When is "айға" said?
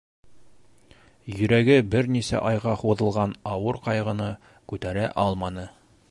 2.51-2.73